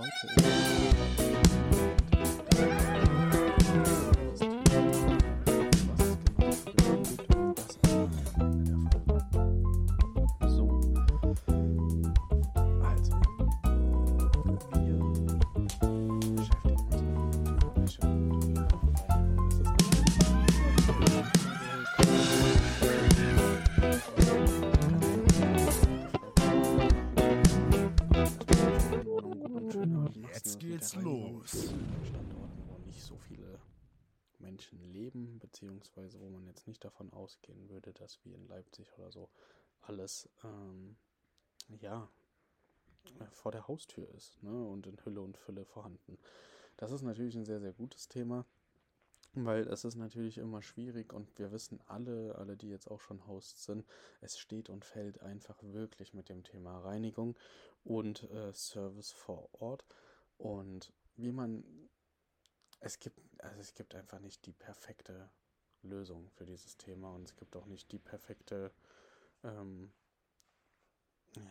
[0.00, 0.10] heute
[1.18, 1.29] So.
[35.10, 39.28] Leben, beziehungsweise wo man jetzt nicht davon ausgehen würde, dass wie in Leipzig oder so
[39.82, 40.96] alles ähm,
[41.80, 42.08] ja
[43.32, 44.64] vor der Haustür ist ne?
[44.64, 46.18] und in Hülle und Fülle vorhanden.
[46.76, 48.44] Das ist natürlich ein sehr, sehr gutes Thema,
[49.34, 53.26] weil es ist natürlich immer schwierig und wir wissen alle, alle, die jetzt auch schon
[53.26, 53.84] Hosts sind,
[54.20, 57.36] es steht und fällt einfach wirklich mit dem Thema Reinigung
[57.84, 59.84] und äh, Service vor Ort
[60.36, 61.64] und wie man
[62.80, 65.30] es gibt, also es gibt einfach nicht die perfekte
[65.82, 68.72] Lösung für dieses Thema und es gibt auch nicht die perfekte
[69.42, 69.92] ähm,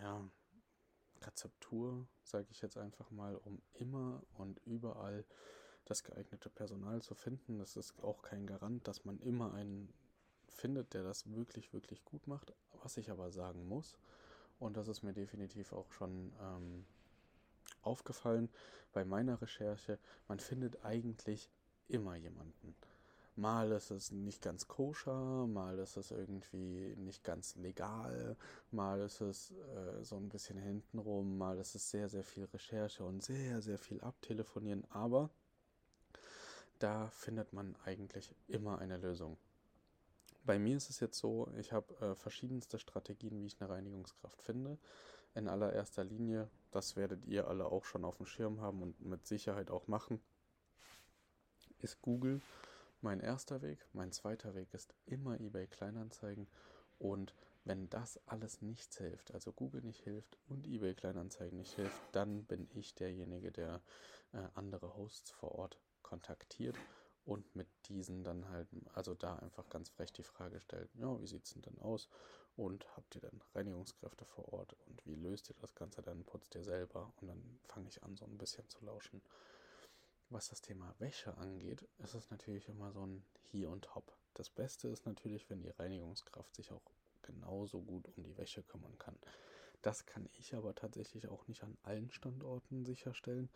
[0.00, 0.28] ja,
[1.22, 5.24] Rezeptur, sage ich jetzt einfach mal, um immer und überall
[5.84, 7.58] das geeignete Personal zu finden.
[7.58, 9.92] Das ist auch kein Garant, dass man immer einen
[10.48, 12.52] findet, der das wirklich, wirklich gut macht.
[12.82, 13.96] Was ich aber sagen muss,
[14.58, 16.84] und das ist mir definitiv auch schon ähm,
[17.82, 18.48] aufgefallen
[18.92, 21.50] bei meiner Recherche, man findet eigentlich
[21.88, 22.74] immer jemanden.
[23.36, 28.36] Mal ist es nicht ganz koscher, mal ist es irgendwie nicht ganz legal,
[28.72, 33.04] mal ist es äh, so ein bisschen hintenrum, mal ist es sehr, sehr viel Recherche
[33.04, 35.30] und sehr, sehr viel abtelefonieren, aber
[36.80, 39.36] da findet man eigentlich immer eine Lösung.
[40.44, 44.42] Bei mir ist es jetzt so, ich habe äh, verschiedenste Strategien, wie ich eine Reinigungskraft
[44.42, 44.78] finde.
[45.34, 49.26] In allererster Linie, das werdet ihr alle auch schon auf dem Schirm haben und mit
[49.26, 50.20] Sicherheit auch machen,
[51.80, 52.40] ist Google
[53.00, 53.86] mein erster Weg.
[53.92, 56.48] Mein zweiter Weg ist immer eBay Kleinanzeigen.
[56.98, 57.34] Und
[57.64, 62.44] wenn das alles nichts hilft, also Google nicht hilft und eBay Kleinanzeigen nicht hilft, dann
[62.44, 63.80] bin ich derjenige, der
[64.32, 66.76] äh, andere Hosts vor Ort kontaktiert
[67.24, 71.26] und mit diesen dann halt, also da einfach ganz frech die Frage stellt, ja, wie
[71.26, 72.08] sieht es denn dann aus?
[72.58, 74.74] Und habt ihr denn Reinigungskräfte vor Ort?
[74.88, 76.02] Und wie löst ihr das Ganze?
[76.02, 79.22] Dann putzt ihr selber und dann fange ich an, so ein bisschen zu lauschen.
[80.28, 84.12] Was das Thema Wäsche angeht, ist es natürlich immer so ein Hier und Hop.
[84.34, 86.82] Das Beste ist natürlich, wenn die Reinigungskraft sich auch
[87.22, 89.16] genauso gut um die Wäsche kümmern kann.
[89.82, 93.50] Das kann ich aber tatsächlich auch nicht an allen Standorten sicherstellen.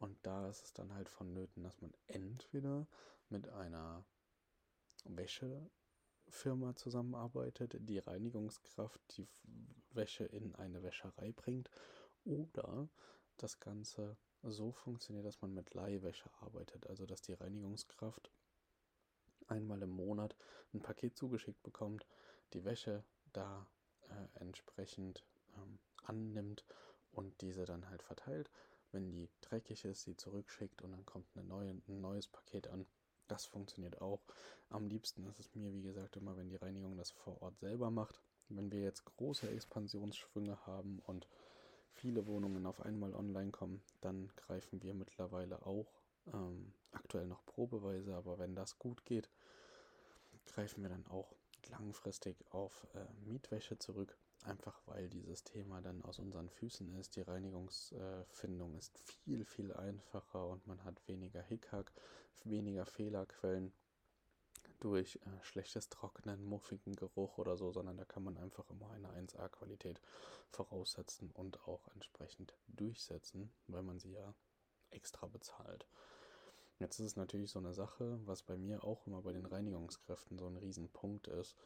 [0.00, 2.88] Und da ist es dann halt vonnöten, dass man entweder
[3.28, 4.04] mit einer
[6.28, 9.26] Wäschefirma zusammenarbeitet, die Reinigungskraft die
[9.90, 11.70] Wäsche in eine Wäscherei bringt,
[12.24, 12.88] oder
[13.38, 18.30] das Ganze so funktioniert, dass man mit Leihwäsche arbeitet, also dass die Reinigungskraft
[19.46, 20.36] einmal im Monat
[20.74, 22.06] ein Paket zugeschickt bekommt,
[22.52, 23.66] die Wäsche da
[24.10, 25.24] äh, entsprechend
[25.56, 26.64] ähm, annimmt
[27.10, 28.50] und diese dann halt verteilt.
[28.92, 32.86] Wenn die dreckig ist, sie zurückschickt und dann kommt neue, ein neues Paket an.
[33.28, 34.20] Das funktioniert auch.
[34.70, 37.90] Am liebsten ist es mir, wie gesagt, immer, wenn die Reinigung das vor Ort selber
[37.90, 38.20] macht.
[38.48, 41.28] Wenn wir jetzt große Expansionsschwünge haben und
[41.92, 45.92] viele Wohnungen auf einmal online kommen, dann greifen wir mittlerweile auch
[46.32, 49.28] ähm, aktuell noch probeweise, aber wenn das gut geht,
[50.46, 51.34] greifen wir dann auch
[51.68, 57.16] langfristig auf äh, Mietwäsche zurück, einfach weil dieses Thema dann aus unseren Füßen ist.
[57.16, 61.92] Die Reinigungsfindung ist viel, viel einfacher und man hat weniger Hickhack,
[62.44, 63.72] weniger Fehlerquellen
[64.80, 69.08] durch äh, schlechtes Trocknen, muffigen Geruch oder so, sondern da kann man einfach immer eine
[69.08, 70.00] 1A-Qualität
[70.50, 74.34] voraussetzen und auch entsprechend durchsetzen, weil man sie ja
[74.90, 75.86] extra bezahlt.
[76.78, 80.38] Jetzt ist es natürlich so eine Sache, was bei mir auch immer bei den Reinigungskräften
[80.38, 81.56] so ein Riesenpunkt ist.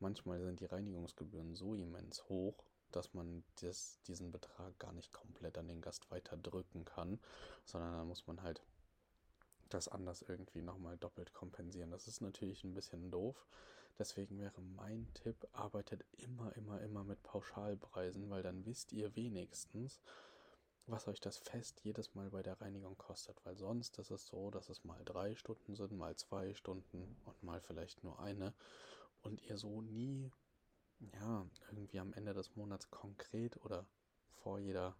[0.00, 5.56] Manchmal sind die Reinigungsgebühren so immens hoch, dass man das, diesen Betrag gar nicht komplett
[5.58, 7.20] an den Gast weiter drücken kann,
[7.64, 8.62] sondern dann muss man halt
[9.68, 11.90] das anders irgendwie nochmal doppelt kompensieren.
[11.90, 13.46] Das ist natürlich ein bisschen doof.
[13.98, 20.00] Deswegen wäre mein Tipp, arbeitet immer, immer, immer mit Pauschalpreisen, weil dann wisst ihr wenigstens,
[20.86, 23.44] was euch das Fest jedes Mal bei der Reinigung kostet.
[23.44, 27.42] Weil sonst ist es so, dass es mal drei Stunden sind, mal zwei Stunden und
[27.42, 28.54] mal vielleicht nur eine.
[29.22, 30.32] Und ihr so nie,
[30.98, 33.86] ja, irgendwie am Ende des Monats konkret oder
[34.42, 34.96] vor jeder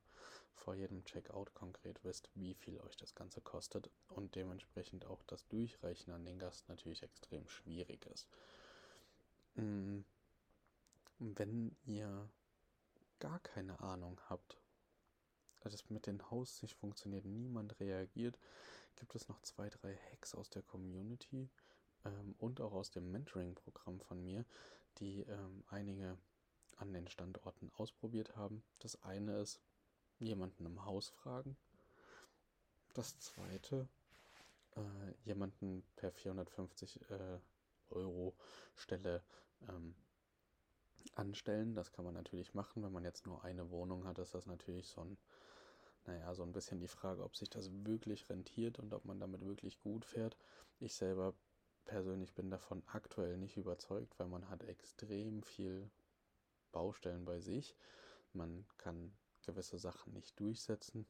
[0.60, 5.48] vor jedem Checkout konkret wisst, wie viel euch das Ganze kostet und dementsprechend auch das
[5.48, 8.28] Durchrechnen an den Gast natürlich extrem schwierig ist.
[9.54, 10.04] Wenn
[11.86, 12.28] ihr
[13.18, 14.58] gar keine Ahnung habt,
[15.60, 18.38] das mit dem Haus nicht funktioniert, niemand reagiert,
[18.96, 21.48] gibt es noch zwei, drei Hacks aus der Community
[22.04, 24.44] ähm, und auch aus dem Mentoring-Programm von mir,
[24.98, 26.16] die ähm, einige
[26.76, 28.62] an den Standorten ausprobiert haben.
[28.78, 29.60] Das eine ist,
[30.18, 31.56] jemanden im Haus fragen.
[32.94, 33.88] Das zweite,
[34.76, 34.80] äh,
[35.24, 37.38] jemanden per 450 äh,
[37.90, 38.34] Euro
[38.74, 39.22] Stelle
[39.68, 39.94] ähm,
[41.14, 41.74] anstellen.
[41.74, 42.82] Das kann man natürlich machen.
[42.82, 45.18] Wenn man jetzt nur eine Wohnung hat, ist das natürlich so ein,
[46.06, 49.44] naja, so ein bisschen die Frage, ob sich das wirklich rentiert und ob man damit
[49.44, 50.36] wirklich gut fährt.
[50.78, 51.34] Ich selber
[51.90, 55.90] persönlich bin davon aktuell nicht überzeugt, weil man hat extrem viel
[56.70, 57.74] Baustellen bei sich.
[58.32, 59.12] Man kann
[59.44, 61.04] gewisse Sachen nicht durchsetzen.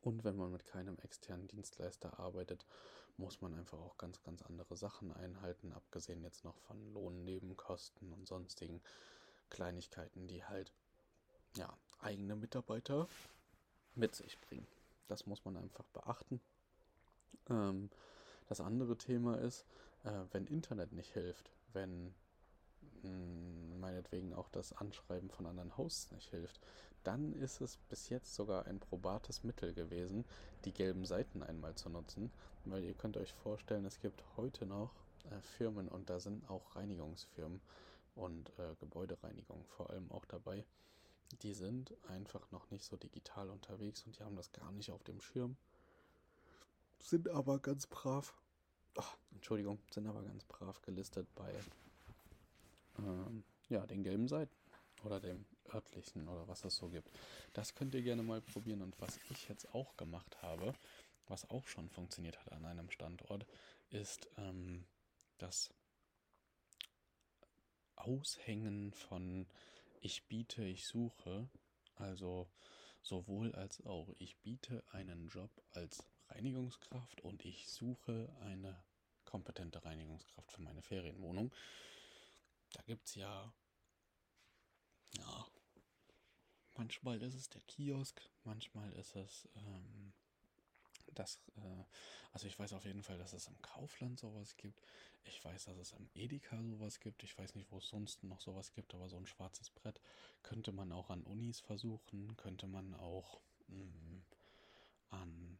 [0.00, 2.64] Und wenn man mit keinem externen Dienstleister arbeitet,
[3.18, 8.26] muss man einfach auch ganz, ganz andere Sachen einhalten, abgesehen jetzt noch von Lohnnebenkosten und
[8.26, 8.80] sonstigen
[9.50, 10.72] Kleinigkeiten, die halt
[11.56, 13.06] ja, eigene Mitarbeiter
[13.94, 14.66] mit sich bringen.
[15.08, 16.40] Das muss man einfach beachten.
[17.50, 17.90] Ähm,
[18.48, 19.64] das andere Thema ist,
[20.04, 22.14] äh, wenn Internet nicht hilft, wenn
[23.02, 26.60] mh, hm, meinetwegen auch das Anschreiben von anderen Hosts nicht hilft,
[27.04, 30.24] dann ist es bis jetzt sogar ein probates Mittel gewesen,
[30.64, 32.30] die gelben Seiten einmal zu nutzen,
[32.64, 34.92] weil ihr könnt euch vorstellen, es gibt heute noch
[35.30, 37.60] äh, Firmen und da sind auch Reinigungsfirmen
[38.14, 40.64] und äh, Gebäudereinigung vor allem auch dabei.
[41.42, 45.04] Die sind einfach noch nicht so digital unterwegs und die haben das gar nicht auf
[45.04, 45.56] dem Schirm.
[47.08, 48.34] Sind aber ganz brav.
[48.94, 49.02] Oh,
[49.32, 51.50] Entschuldigung, sind aber ganz brav gelistet bei
[52.98, 54.54] ähm, ja, den gelben Seiten
[55.04, 57.10] oder dem örtlichen oder was es so gibt.
[57.54, 58.82] Das könnt ihr gerne mal probieren.
[58.82, 60.74] Und was ich jetzt auch gemacht habe,
[61.28, 63.46] was auch schon funktioniert hat an einem Standort,
[63.88, 64.84] ist ähm,
[65.38, 65.72] das
[67.96, 69.46] Aushängen von
[70.02, 71.48] ich biete, ich suche.
[71.94, 72.50] Also
[73.00, 74.10] sowohl als auch.
[74.18, 76.04] Ich biete einen Job als
[76.38, 78.80] Reinigungskraft und ich suche eine
[79.24, 81.52] kompetente Reinigungskraft für meine Ferienwohnung.
[82.72, 83.52] Da gibt es ja,
[85.16, 85.46] ja,
[86.76, 90.12] manchmal ist es der Kiosk, manchmal ist es ähm,
[91.14, 91.84] das, äh,
[92.32, 94.80] also ich weiß auf jeden Fall, dass es im Kaufland sowas gibt.
[95.24, 97.24] Ich weiß, dass es im Edeka sowas gibt.
[97.24, 100.00] Ich weiß nicht, wo es sonst noch sowas gibt, aber so ein schwarzes Brett
[100.44, 104.22] könnte man auch an Unis versuchen, könnte man auch mh, mm,
[105.10, 105.57] an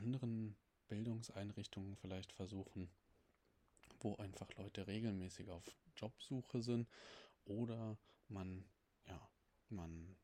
[0.00, 0.56] anderen
[0.88, 2.90] Bildungseinrichtungen vielleicht versuchen,
[4.00, 5.64] wo einfach Leute regelmäßig auf
[5.96, 6.88] Jobsuche sind
[7.44, 7.96] oder
[8.28, 8.64] man,
[9.06, 9.28] ja,
[9.68, 10.16] man,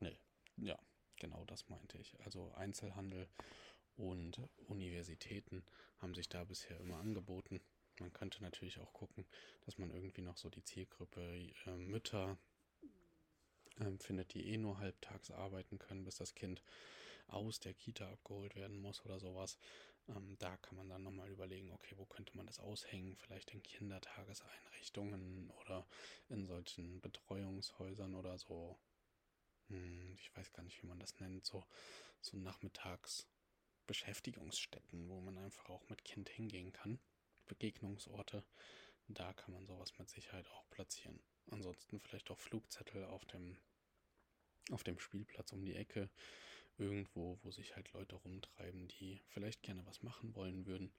[0.00, 0.18] nee,
[0.56, 0.78] ja,
[1.16, 2.18] genau das meinte ich.
[2.24, 3.28] Also Einzelhandel
[3.96, 5.64] und Universitäten
[5.98, 7.60] haben sich da bisher immer angeboten.
[8.00, 9.24] Man könnte natürlich auch gucken,
[9.64, 11.20] dass man irgendwie noch so die Zielgruppe
[11.66, 12.36] äh, Mütter
[13.78, 16.62] äh, findet, die eh nur halbtags arbeiten können, bis das Kind
[17.28, 19.58] aus der Kita abgeholt werden muss oder sowas.
[20.08, 23.16] Ähm, da kann man dann nochmal überlegen, okay, wo könnte man das aushängen?
[23.16, 25.86] Vielleicht in Kindertageseinrichtungen oder
[26.28, 28.78] in solchen Betreuungshäusern oder so.
[29.68, 31.46] Hm, ich weiß gar nicht, wie man das nennt.
[31.46, 31.64] So,
[32.20, 33.26] so nachmittags
[33.86, 36.98] Beschäftigungsstätten, wo man einfach auch mit Kind hingehen kann.
[37.46, 38.44] Begegnungsorte.
[39.08, 41.20] Da kann man sowas mit Sicherheit auch platzieren.
[41.50, 43.58] Ansonsten vielleicht auch Flugzettel auf dem,
[44.70, 46.08] auf dem Spielplatz um die Ecke
[46.78, 50.92] irgendwo, wo sich halt Leute rumtreiben, die vielleicht gerne was machen wollen würden,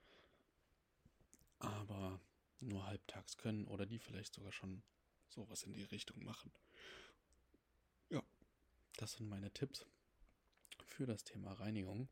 [1.60, 2.20] aber
[2.62, 4.84] nur halbtags können oder die vielleicht sogar schon
[5.29, 6.51] sowas in die Richtung machen.
[8.10, 8.24] Ja,
[8.98, 9.86] das sind meine Tipps
[10.84, 12.10] für das Thema Reinigung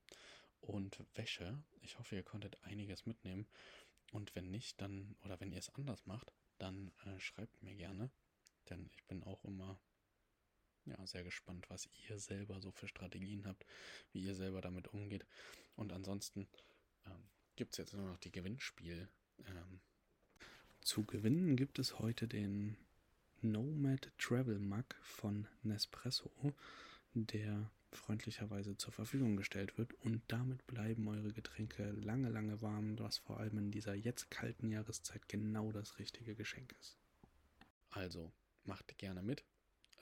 [0.60, 1.62] und Wäsche.
[1.82, 3.48] Ich hoffe, ihr konntet einiges mitnehmen.
[4.12, 8.12] Und wenn nicht, dann, oder wenn ihr es anders macht, dann äh, schreibt mir gerne.
[8.70, 9.79] Denn ich bin auch immer
[10.85, 13.65] ja, sehr gespannt, was ihr selber so für Strategien habt,
[14.11, 15.25] wie ihr selber damit umgeht.
[15.75, 16.47] Und ansonsten
[17.05, 17.23] ähm,
[17.55, 19.07] gibt es jetzt nur noch die Gewinnspiel.
[19.47, 19.79] Ähm,
[20.81, 22.77] zu gewinnen gibt es heute den
[23.41, 26.31] Nomad Travel Mug von Nespresso,
[27.13, 33.17] der freundlicherweise zur Verfügung gestellt wird und damit bleiben eure Getränke lange, lange warm, was
[33.17, 36.97] vor allem in dieser jetzt kalten Jahreszeit genau das richtige Geschenk ist.
[37.89, 38.31] Also
[38.65, 39.43] macht gerne mit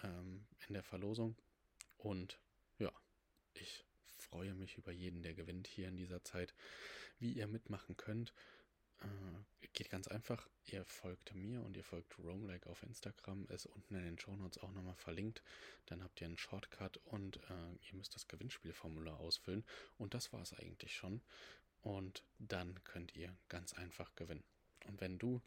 [0.04, 1.36] ähm, in der Verlosung.
[1.98, 2.40] Und
[2.80, 2.92] ja,
[3.54, 6.54] ich freue mich über jeden, der gewinnt hier in dieser Zeit.
[7.20, 8.34] Wie ihr mitmachen könnt,
[9.02, 10.48] äh, geht ganz einfach.
[10.66, 13.48] Ihr folgt mir und ihr folgt Roamlike auf Instagram.
[13.48, 15.42] Ist unten in den Shownotes auch nochmal verlinkt.
[15.86, 19.64] Dann habt ihr einen Shortcut und äh, ihr müsst das Gewinnspielformular ausfüllen.
[19.98, 21.22] Und das war es eigentlich schon.
[21.82, 24.44] Und dann könnt ihr ganz einfach gewinnen.
[24.86, 25.42] Und wenn du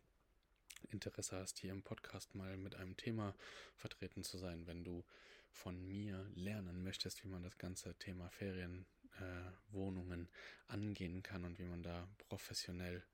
[0.91, 3.35] Interesse hast, hier im Podcast mal mit einem Thema
[3.77, 5.05] vertreten zu sein, wenn du
[5.51, 11.65] von mir lernen möchtest, wie man das ganze Thema Ferienwohnungen äh, angehen kann und wie
[11.65, 13.05] man da professionell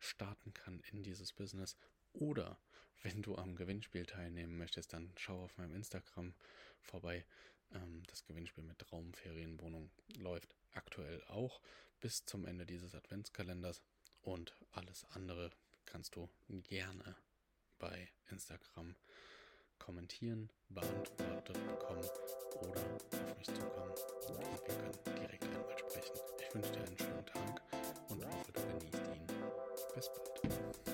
[0.00, 1.76] starten kann in dieses Business.
[2.12, 2.58] Oder
[3.02, 6.34] wenn du am Gewinnspiel teilnehmen möchtest, dann schau auf meinem Instagram
[6.82, 7.24] vorbei.
[7.72, 11.60] Ähm, das Gewinnspiel mit Traumferienwohnung läuft aktuell auch
[12.00, 13.82] bis zum Ende dieses Adventskalenders
[14.22, 15.50] und alles andere
[15.90, 17.16] kannst du gerne
[17.78, 18.94] bei Instagram
[19.78, 22.08] kommentieren, beantwortet bekommen
[22.60, 22.80] oder
[23.24, 23.94] auf mich zukommen
[24.28, 26.18] und wir können direkt einmal sprechen.
[26.38, 27.62] Ich wünsche dir einen schönen Tag
[28.08, 29.26] und hoffe, du genießt ihn.
[29.94, 30.89] Bis bald.